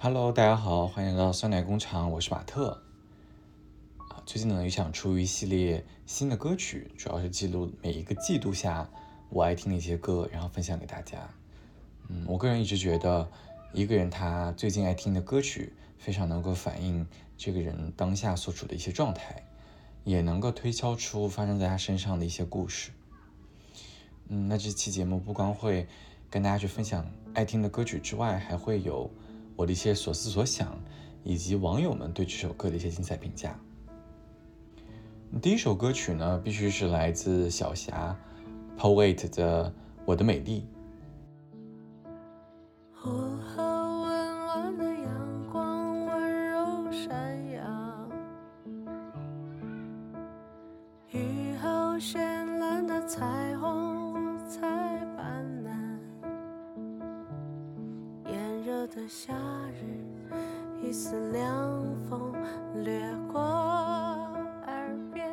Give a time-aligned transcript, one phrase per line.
[0.00, 2.80] Hello，大家好，欢迎来到酸奶工厂，我是马特。
[3.96, 8.88] 啊，最近呢也想出一系列新的歌曲，主要是记录每一个季度下
[9.28, 11.28] 我爱听的一些歌，然后分享给大家。
[12.06, 13.28] 嗯，我个人一直觉得，
[13.72, 17.04] 一个人他最近爱听的歌曲，非常能够反映
[17.36, 19.42] 这个人当下所处的一些状态，
[20.04, 22.92] 也能够推敲出发生在他身上的一些故事。
[24.28, 25.88] 嗯，那这期节目不光会
[26.30, 27.04] 跟大家去分享
[27.34, 29.10] 爱听的歌曲之外，还会有。
[29.58, 30.72] 我的一些所思所想，
[31.24, 33.58] 以及网友们对这首歌的一些精彩评价。
[35.42, 38.16] 第一首歌曲呢，必须是来自小霞
[38.78, 39.68] ，Poet 的
[40.04, 40.60] 《我的美丽》。
[51.10, 52.20] 雨后绚
[52.58, 54.38] 烂的彩虹
[59.08, 59.34] 夏
[59.80, 60.04] 日，
[60.82, 62.32] 一丝凉风
[62.84, 63.40] 掠过
[64.66, 65.26] 耳边，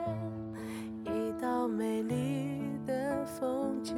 [1.04, 3.98] 一道美丽的风景，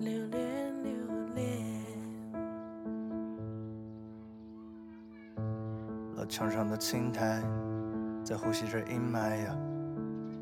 [0.00, 0.92] 留恋留
[1.34, 1.46] 恋。
[6.16, 7.42] 老墙上的青苔，
[8.22, 9.56] 在呼吸着阴霾呀。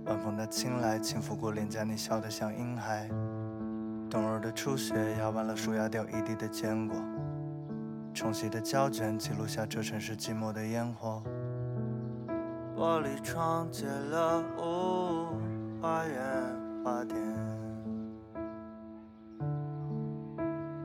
[0.07, 3.09] 晚风的青睐，轻拂过脸颊，你笑得像婴孩。
[4.09, 6.97] 冬日的初雪，压弯了树压掉一地的坚果。
[8.13, 11.23] 冲洗的胶卷记录下这城市寂寞的烟火。
[12.77, 15.37] 玻璃窗结了雾，
[15.81, 16.17] 花园
[16.85, 17.19] 花店，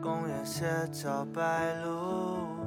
[0.02, 2.65] 公园斜角白鹭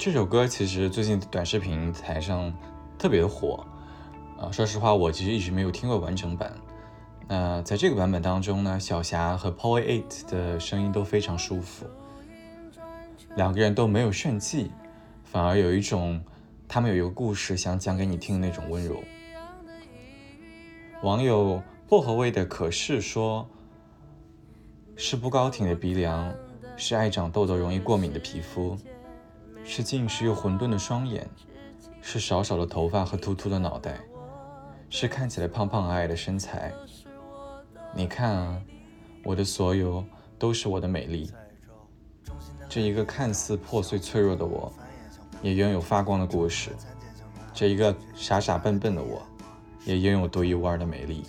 [0.00, 2.50] 这首歌其实最近短视频台上
[2.98, 3.66] 特别火，
[4.38, 6.56] 啊，说实话，我其实一直没有听过完整版。
[7.28, 11.84] 那在这个版本当中呢，小霞和 Poet 的声音都非常舒服，
[13.36, 14.70] 两个人都没有炫技，
[15.22, 16.18] 反而有一种
[16.66, 19.04] 他们有一个故事想讲给你听的那种温柔。
[21.02, 23.46] 网友薄荷味的可是说，
[24.96, 26.32] 是不高挺的鼻梁，
[26.78, 28.78] 是爱长痘痘、容易过敏的皮肤。
[29.72, 31.30] 是近视又混沌的双眼，
[32.02, 34.00] 是少少的头发和秃秃的脑袋，
[34.88, 36.72] 是看起来胖胖矮矮的身材。
[37.94, 38.60] 你看啊，
[39.22, 40.04] 我的所有
[40.40, 41.30] 都是我的美丽。
[42.68, 44.72] 这一个看似破碎脆弱的我，
[45.40, 46.72] 也拥有发光的故事。
[47.54, 49.22] 这一个傻傻笨笨的我，
[49.84, 51.22] 也拥有独一无二的美丽。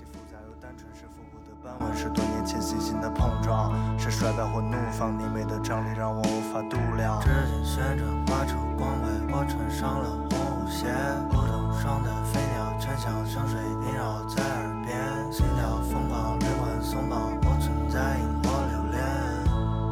[1.96, 3.72] 是多年前信心的碰撞，
[4.11, 7.19] 衰败或怒放，你美的张力让我无法度量。
[7.22, 10.91] 指尖旋转，画出光轨，我穿上了红舞鞋。
[11.29, 13.57] 梧桐上的飞鸟，沉香香水
[13.88, 14.99] 萦绕在耳边，
[15.31, 18.99] 心跳疯狂，灵魂松绑，我存在因我留恋，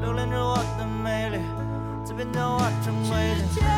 [0.01, 1.39] 留恋着我的美丽，
[2.03, 3.68] 在边角化成灰。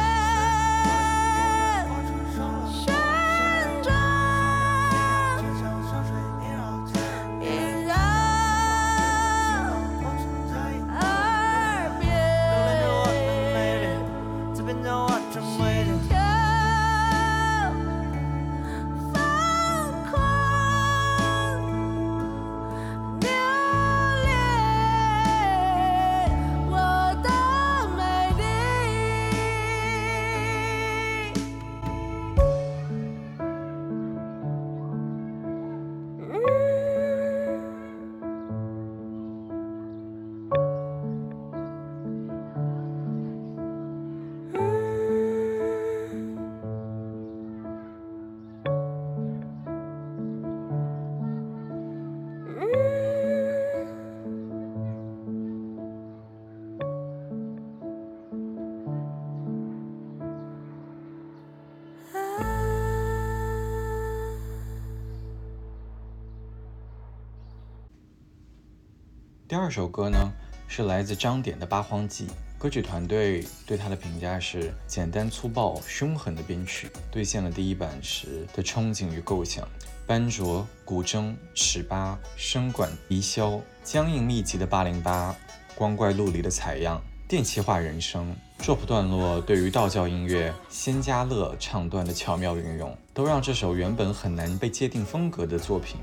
[69.51, 70.31] 第二首歌呢，
[70.69, 72.25] 是来自张典的《八荒记》。
[72.57, 79.67] 歌曲团队对他的评价是简单粗暴、凶狠的编曲，兑现了第一版时的憧憬与构想。
[80.07, 85.35] 斑卓、古筝、尺八、声管、笛箫，僵硬密集的八零八，
[85.75, 95.97] 光怪陆离的采样，电气化人声，drop 段落对于道教音乐仙家乐唱段的巧妙运用，都让这首原本很难被界定风格的作品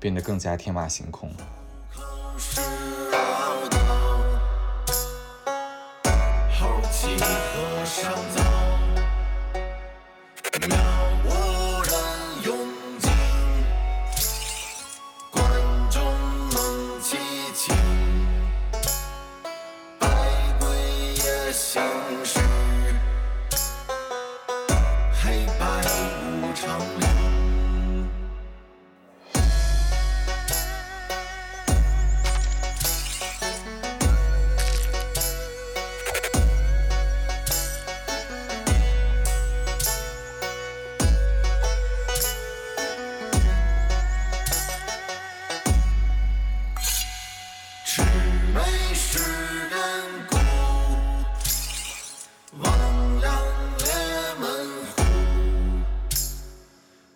[0.00, 1.30] 变得更加天马行空。
[7.08, 8.47] 你何尝在？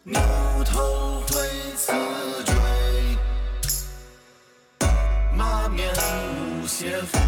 [0.05, 0.21] 牛
[0.65, 1.93] 头会刺
[2.45, 2.55] 椎
[5.37, 7.19] 马面无邪伏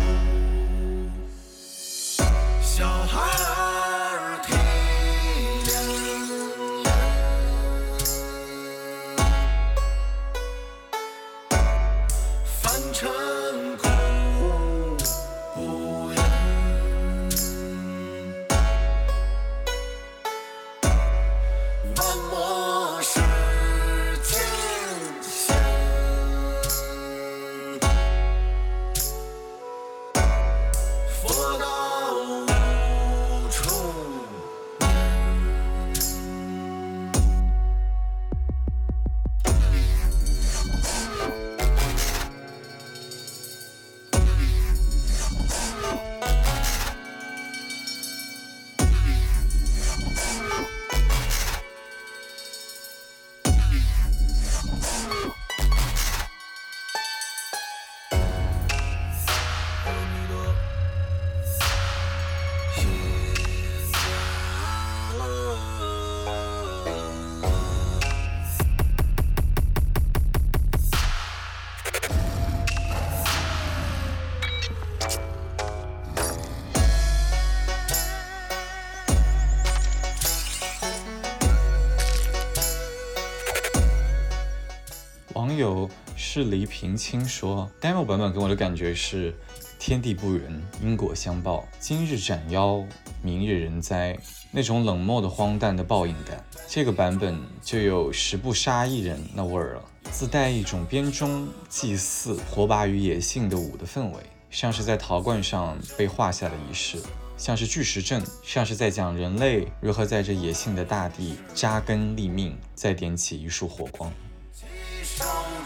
[86.34, 89.32] 是黎平清说，demo 版本给我的感觉是
[89.78, 92.84] 天地不仁，因果相报，今日斩妖，
[93.22, 94.18] 明日人灾，
[94.50, 96.44] 那种冷漠的荒诞的报应感。
[96.66, 104.18] 这个版本就有十不杀一人那味儿了，自带一种编钟祭祀、火把与野性的舞的氛围，
[104.50, 106.98] 像是在陶罐上被画下的仪式，
[107.36, 114.12] 像是巨石阵，像是在讲人类如何在这野性的大地扎根立命，再点起一束火光。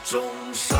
[0.04, 0.22] 中
[0.52, 0.78] 生，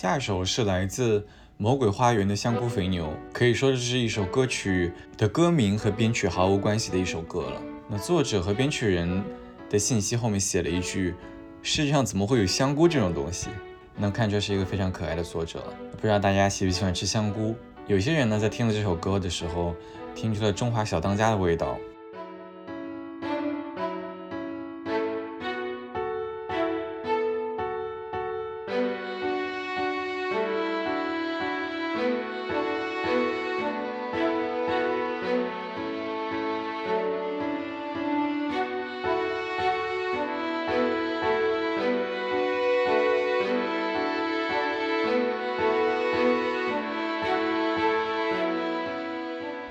[0.00, 1.26] 下一首是来自
[1.58, 7.60] 魔鬼花园的香菇肥牛，可以说这是一首歌曲的歌名和编曲毫无关系的一首歌了。
[7.86, 9.22] 那作者和编曲人
[9.68, 11.14] 的信息后面写了一句
[11.60, 13.48] ：“世界上怎么会有香菇这种东西？”
[13.94, 15.62] 能看出是一个非常可爱的作者。
[15.98, 17.54] 不知道大家喜不喜欢吃香菇？
[17.86, 19.74] 有些人呢，在听了这首歌的时候，
[20.14, 21.76] 听出了中华小当家的味道。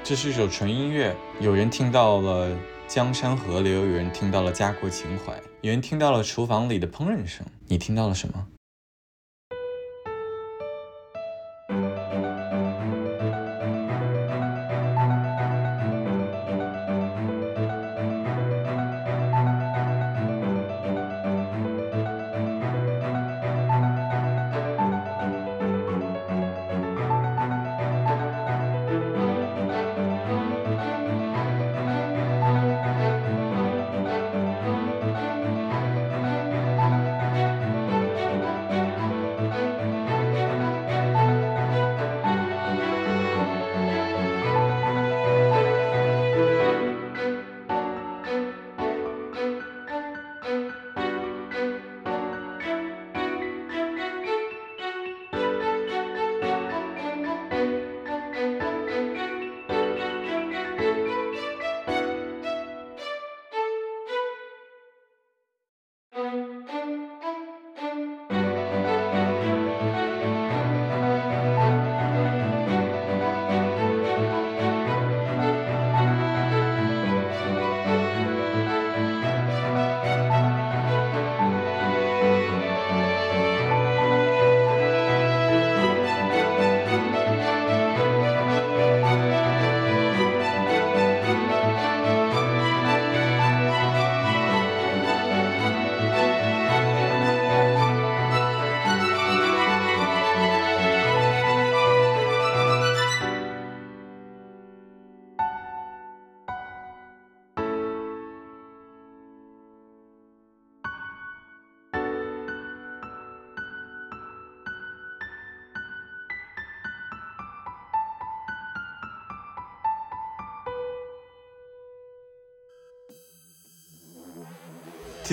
[0.09, 2.49] 这是一首纯音乐，有人听到了
[2.87, 7.45] 江山河流，有人听到了家国情怀，有人听到了厨房里的烹饪声。
[7.67, 8.47] 你听到了什么？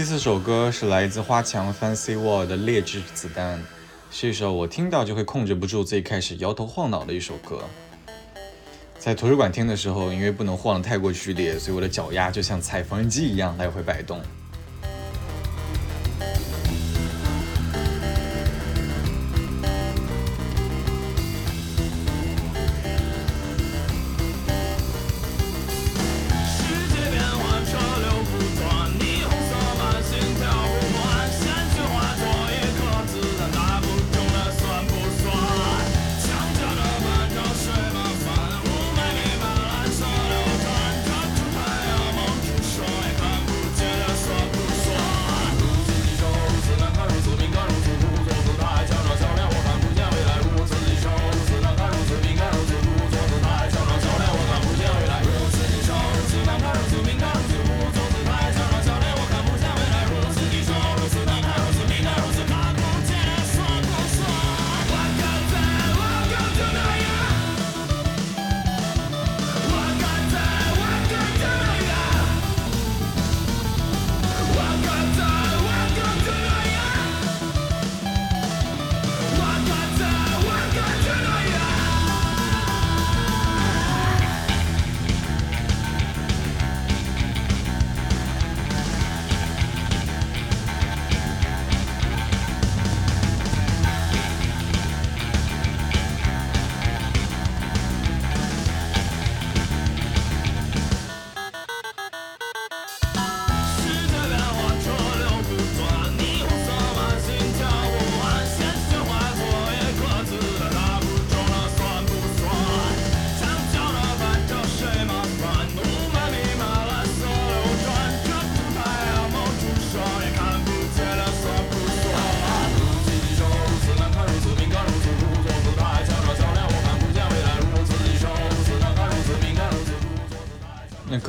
[0.07, 3.59] 四首歌是来自花墙 Fancy Wall 的《劣质子弹》，
[4.09, 7.61] 是一首我听到就会控制不住最开始摇头晃脑的一首歌。
[9.01, 14.21] 在图书馆听的时候，因为不能晃得太过剧烈，所以我的脚丫就像踩缝纫机一样来回摆动。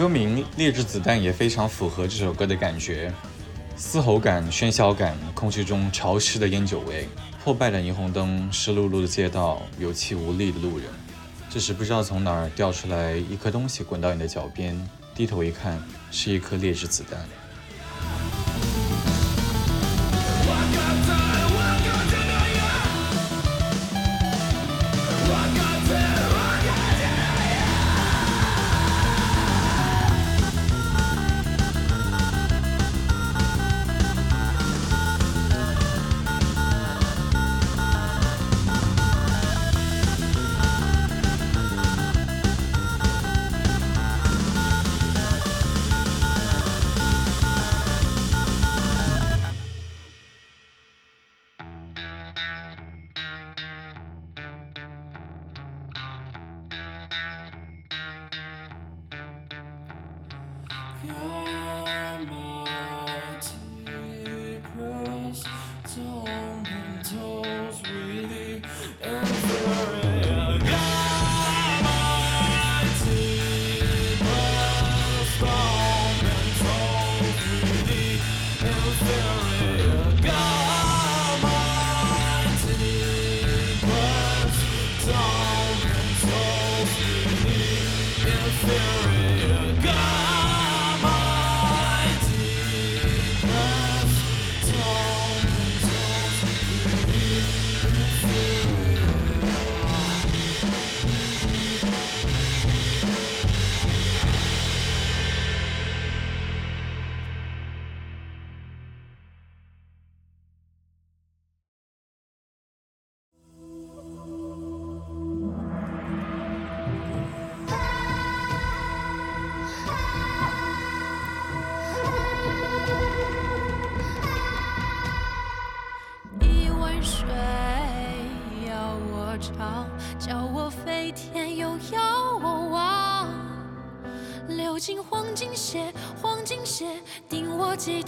[0.08, 3.12] 说明《劣质子弹》也非常符合这首歌的感觉，
[3.76, 7.10] 嘶吼感、喧嚣感，空气中潮湿的烟酒味，
[7.44, 10.88] 破败的霓虹灯，湿漉漉的街道，有气无力的路人。
[11.50, 14.82] 这时不知道从哪儿掉出来一颗东西，滚到你的脚边，
[15.14, 15.78] 低头一看，
[16.10, 17.20] 是一颗劣质子弹。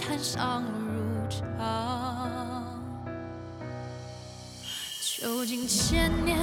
[0.00, 2.64] 我祭坛上如常。
[5.18, 6.38] 究竟千年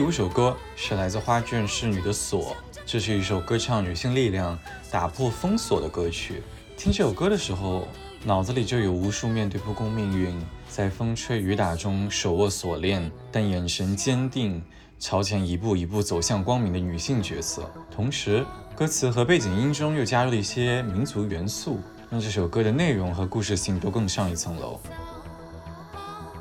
[0.00, 4.58] 第五首歌是来自花卷侍女的《锁》，这是一首歌唱女性力量、
[4.90, 6.42] 打破封锁的歌曲。
[6.74, 7.86] 听这首歌的时候，
[8.24, 10.34] 脑子里就有无数面对不公命运，
[10.70, 14.62] 在风吹雨打中手握锁链，但眼神坚定，
[14.98, 17.70] 朝前一步一步走向光明的女性角色。
[17.90, 18.42] 同时，
[18.74, 24.80] 歌词和背景音中又加入了一些民族元素，让这首歌的内容和故事性都更上一层楼。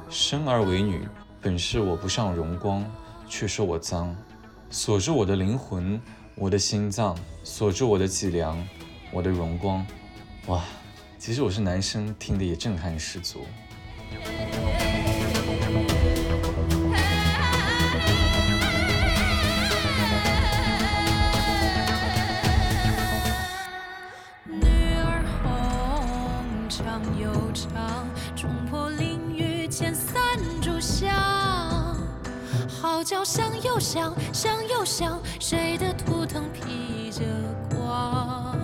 [0.10, 1.06] 生而为女，
[1.42, 2.90] 本是我不上荣光，
[3.30, 4.14] 却说我脏。
[4.72, 6.02] 锁住我的灵魂，
[6.36, 8.68] 我的心脏，锁住我的脊梁，
[9.12, 9.86] 我的荣光。
[10.48, 10.66] 哇，
[11.18, 13.46] 其实我是男生，听的也震撼十足。
[33.20, 37.22] 号角响又响，响又想，谁的图腾披着
[37.76, 38.56] 光？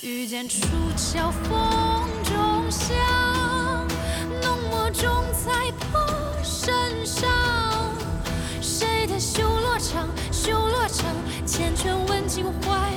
[0.00, 0.56] 遇见楚
[0.96, 2.96] 乔风中香，
[4.40, 6.00] 浓墨重彩破
[6.44, 7.28] 身上。
[8.60, 11.12] 谁的修罗场，修罗场，
[11.44, 12.92] 缱绻吻进怀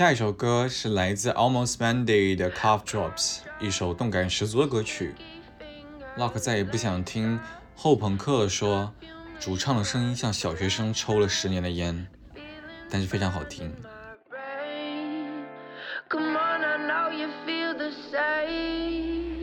[0.00, 3.12] 下一首歌是来自 Almost Mandy 的《Cough Drops》，
[3.60, 5.14] 一首动感十足的歌曲。
[6.16, 7.38] Lock 再也不想听
[7.76, 8.94] 后朋克说
[9.38, 12.06] 主唱的声音像小学生抽了十年的烟，
[12.88, 13.70] 但是非常好听。
[16.08, 19.39] Come on, I know you feel the same.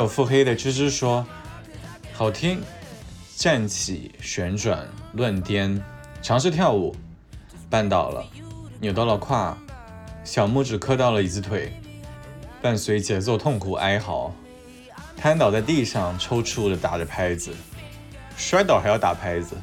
[0.00, 1.26] 网友腹黑的芝芝说
[2.14, 2.62] ：“好听，
[3.36, 5.78] 站起、旋转、乱颠，
[6.22, 6.96] 尝试跳舞，
[7.70, 8.24] 绊倒了，
[8.80, 9.54] 扭到了胯，
[10.24, 11.70] 小拇指磕到了椅子腿，
[12.62, 14.34] 伴随节奏痛苦哀嚎，
[15.18, 17.54] 瘫倒在地上，抽搐的打着拍子，
[18.38, 19.54] 摔倒还要打拍子。”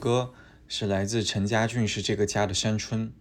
[0.00, 0.32] 歌
[0.66, 3.12] 是来自陈家俊是这个家的山村。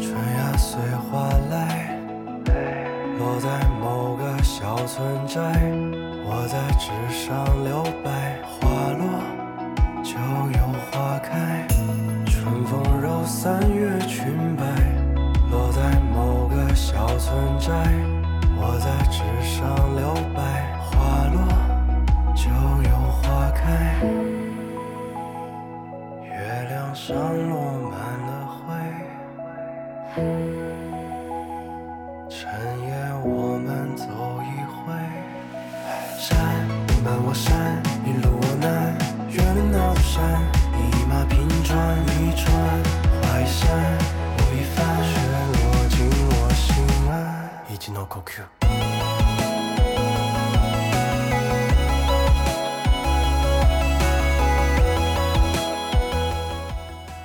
[0.00, 2.00] 春芽随花来，
[3.18, 5.52] 落在某个小村寨。
[6.30, 7.82] 我在纸上留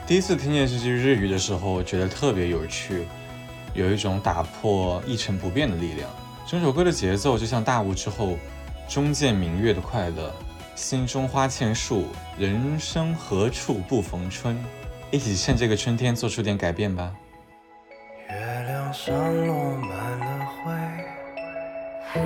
[0.06, 3.08] 第一次听见这句日语的时候，觉得特别有趣，
[3.74, 6.10] 有一种打破一成不变的力量。
[6.46, 8.38] 整首歌的节奏就像大雾之后，
[8.89, 10.34] 终见明月的快乐。
[10.76, 14.62] 心中花千树，人生何处不逢春？
[15.10, 17.13] 一起趁这个春天做出点改变吧。
[18.30, 19.16] 月亮上
[19.48, 20.46] 落满了
[22.12, 22.20] 灰，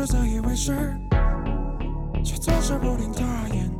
[0.00, 0.96] 是自以为是，
[2.24, 3.70] 却总是不听他言。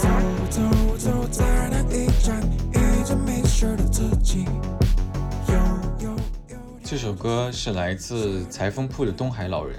[0.00, 0.08] 走
[0.50, 4.46] 走走在那一站，一直迷失了自己。
[6.82, 9.78] 这首歌是来自裁缝铺的东海老人。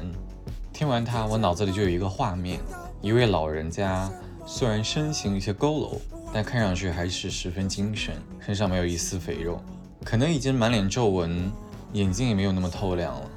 [0.71, 2.61] 听完它，我脑子里就有一个画面：
[3.01, 4.09] 一位老人家，
[4.45, 5.97] 虽然身形有些佝偻，
[6.31, 9.61] 但看上去还是十分精神，身上没有一丝肥肉，
[10.05, 11.51] 可能已经满脸皱纹，
[11.91, 13.29] 眼睛也没有那么透亮了。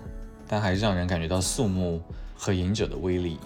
[0.52, 2.02] 但还是让人感觉到肃穆
[2.34, 3.38] 和隐者的威力。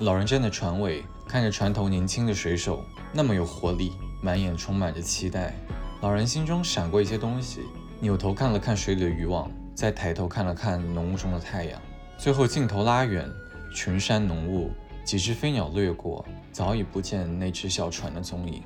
[0.00, 3.92] 老人站在船尾，看着船头年轻的水手，那么有活力，
[4.22, 5.54] 满眼充满着期待。
[6.02, 7.62] 老人心中闪过一些东西，
[7.98, 11.80] 扭头看了看水里的渔网，再抬头看了看浓雾中的太阳，
[12.18, 13.26] 最后镜头拉远，
[13.74, 14.70] 群山浓雾，
[15.02, 18.62] 几只飞鸟掠过，早已不见那只小船的踪影。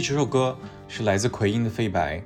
[0.00, 0.56] 这首歌
[0.86, 2.18] 是来自奎因的《飞白》。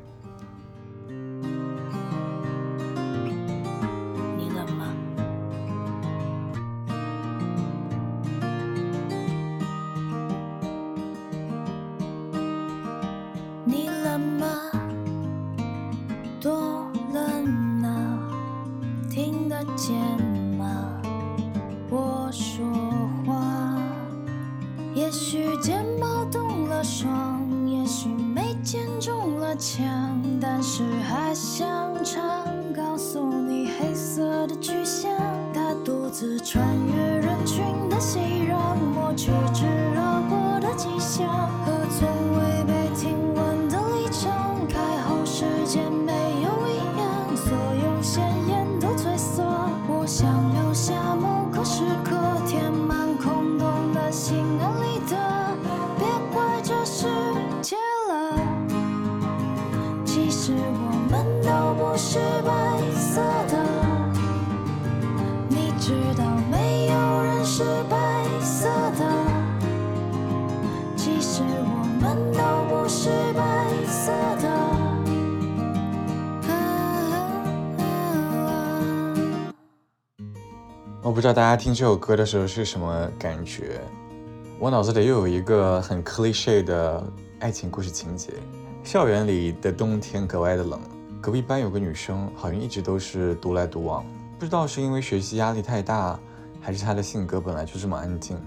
[33.93, 35.13] 黑色的巨象，
[35.53, 39.31] 它独自穿越人群的熙攘，我却
[81.13, 83.83] 我不知道大家听这首歌的时候是什么感觉，
[84.59, 87.07] 我脑子里又有一个很 cliche 的
[87.39, 88.33] 爱情故事情节：
[88.83, 90.81] 校园里的冬天格外的冷，
[91.21, 94.03] 隔壁班有个女生，好像一直都是独来独往，
[94.39, 96.19] 不知道是因为学习压力太大，
[96.63, 98.39] 还是她的性格本来就这么安静。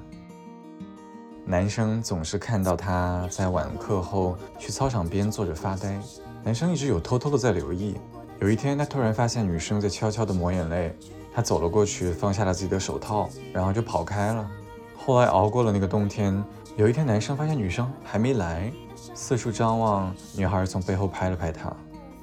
[1.45, 6.01] 男生总是看到她在晚课后去操场边坐着发呆，
[6.43, 7.95] 男生一直有偷偷的在留意。
[8.39, 10.93] 有一天，他突然发现女生在悄悄地抹眼泪，
[11.35, 14.49] 他走了过去，放下了自己的手套，然后就跑开了。
[14.95, 16.41] 后来熬过了那个冬天，
[16.77, 18.71] 有一天男生发现女生还没来，
[19.13, 21.71] 四处张望，女孩从背后拍了拍他，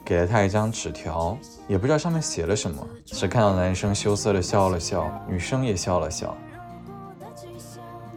[0.02, 1.36] 给了他一张纸条，
[1.68, 6.34] 也不知道上面写了什么，只看到男生羞涩地笑了笑，女生也笑了笑。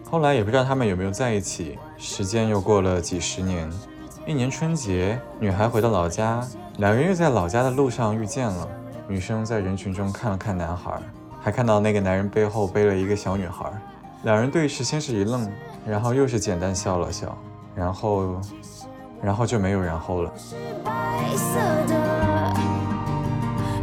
[0.09, 1.77] 后来也不知道他们有没有在一起。
[1.97, 3.69] 时间又过了几十年，
[4.25, 6.41] 一年春节，女孩回到老家，
[6.77, 8.69] 两人又在老家的路上遇见了。
[9.07, 10.99] 女生在人群中看了看男孩，
[11.41, 13.65] 还看到那个男人背后背了一个小女孩。
[14.23, 15.47] 两人对视，先是一愣，
[15.85, 17.37] 然后又是简单笑了笑，
[17.75, 18.41] 然后，
[19.21, 20.31] 然后就没有然后了。
[20.83, 20.91] 白
[21.35, 22.53] 色的，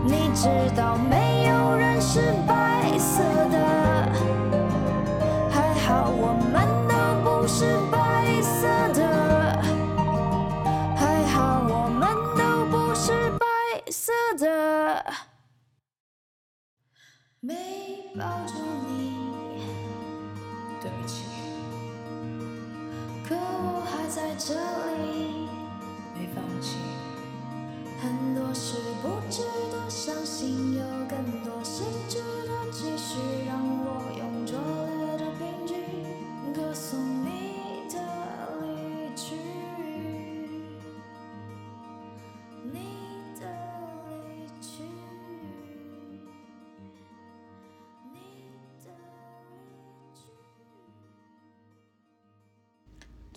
[0.04, 4.12] 你知道没有人是白色的，
[5.48, 6.66] 还好我们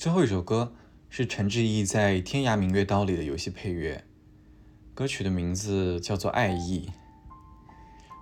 [0.05, 0.71] 最后一首歌
[1.09, 4.03] 是陈志毅在《天涯明月刀》里的游戏配乐，
[4.93, 6.87] 歌曲的名字叫做《爱意》。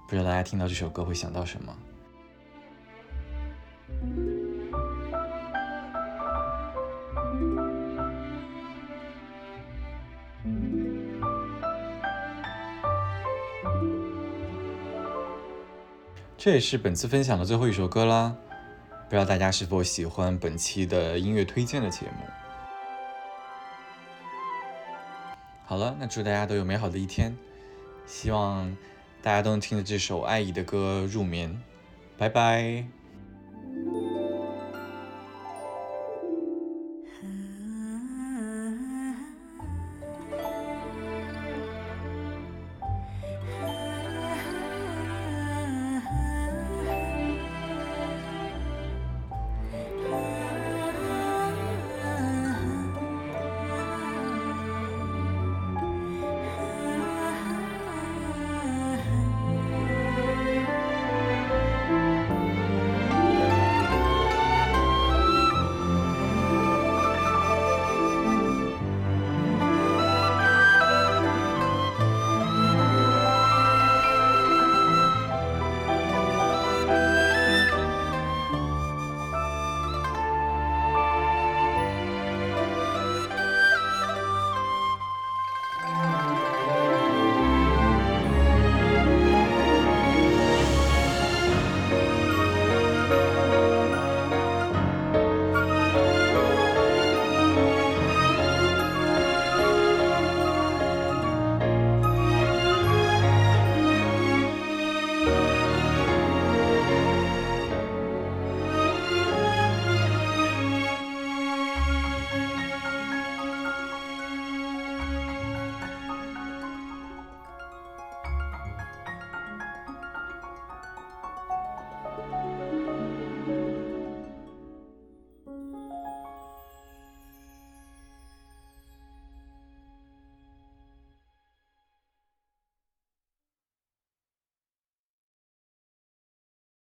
[0.08, 1.76] 不知道大家听到这首歌会想到什么？
[16.38, 18.38] 这也是本次分享的最后一首歌啦。
[19.13, 22.26] 不知道大家是否喜欢本期的音乐推荐的节目。
[25.67, 27.38] 好了那祝大家都有美好的一天。
[28.08, 28.76] 希望
[29.21, 31.62] 大家都能听着这首爱意的歌入眠。
[32.17, 33.03] 拜拜。